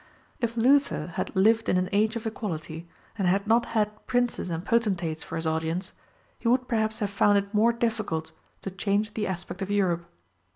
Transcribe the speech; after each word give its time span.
If 0.39 0.57
Luther 0.57 1.09
had 1.13 1.35
lived 1.35 1.69
in 1.69 1.77
an 1.77 1.87
age 1.91 2.15
of 2.15 2.25
equality, 2.25 2.89
and 3.19 3.27
had 3.27 3.45
not 3.45 3.67
had 3.77 4.07
princes 4.07 4.49
and 4.49 4.65
potentates 4.65 5.21
for 5.23 5.35
his 5.35 5.45
audience, 5.45 5.93
he 6.39 6.47
would 6.47 6.67
perhaps 6.67 6.97
have 7.01 7.11
found 7.11 7.37
it 7.37 7.53
more 7.53 7.71
difficult 7.71 8.31
to 8.63 8.71
change 8.71 9.13
the 9.13 9.27
aspect 9.27 9.61
of 9.61 9.69
Europe. 9.69 10.05